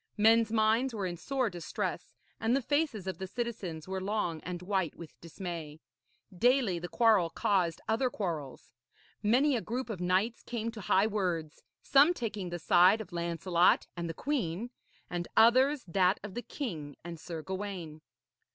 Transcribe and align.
Men's 0.17 0.51
minds 0.51 0.95
were 0.95 1.05
in 1.05 1.15
sore 1.15 1.51
distress, 1.51 2.15
and 2.39 2.55
the 2.55 2.61
faces 2.63 3.05
of 3.05 3.19
the 3.19 3.27
citizens 3.27 3.87
were 3.87 4.01
long 4.01 4.39
and 4.41 4.63
white 4.63 4.95
with 4.95 5.13
dismay. 5.21 5.79
Daily 6.35 6.79
the 6.79 6.87
quarrel 6.89 7.29
caused 7.29 7.81
other 7.87 8.09
quarrels. 8.09 8.73
Many 9.21 9.55
a 9.55 9.61
group 9.61 9.91
of 9.91 10.01
knights 10.01 10.41
came 10.41 10.71
to 10.71 10.81
high 10.81 11.05
words, 11.05 11.61
some 11.83 12.15
taking 12.15 12.49
the 12.49 12.57
side 12.57 12.99
of 12.99 13.13
Lancelot 13.13 13.85
and 13.95 14.09
the 14.09 14.15
queen, 14.15 14.71
and 15.07 15.27
others 15.37 15.85
that 15.87 16.19
of 16.23 16.33
the 16.33 16.41
king 16.41 16.95
and 17.03 17.19
Sir 17.19 17.43
Gawaine. 17.43 18.01